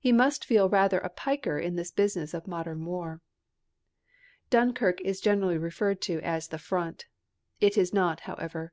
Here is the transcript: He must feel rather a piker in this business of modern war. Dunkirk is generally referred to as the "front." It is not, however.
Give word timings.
He 0.00 0.12
must 0.12 0.46
feel 0.46 0.70
rather 0.70 0.96
a 0.98 1.10
piker 1.10 1.58
in 1.58 1.76
this 1.76 1.90
business 1.90 2.32
of 2.32 2.46
modern 2.48 2.86
war. 2.86 3.20
Dunkirk 4.48 4.98
is 5.02 5.20
generally 5.20 5.58
referred 5.58 6.00
to 6.04 6.20
as 6.22 6.48
the 6.48 6.56
"front." 6.56 7.04
It 7.60 7.76
is 7.76 7.92
not, 7.92 8.20
however. 8.20 8.72